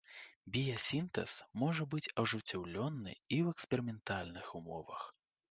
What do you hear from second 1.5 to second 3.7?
можа быць ажыццёўлены і ў